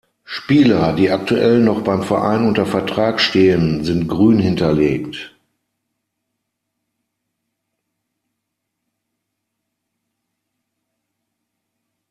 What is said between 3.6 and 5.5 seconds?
sind grün hinterlegt.